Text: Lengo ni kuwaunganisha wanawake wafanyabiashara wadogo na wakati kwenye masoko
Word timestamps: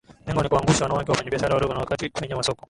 Lengo 0.27 0.41
ni 0.43 0.49
kuwaunganisha 0.49 0.83
wanawake 0.85 1.11
wafanyabiashara 1.11 1.53
wadogo 1.55 1.73
na 1.73 1.79
wakati 1.79 2.09
kwenye 2.09 2.35
masoko 2.35 2.59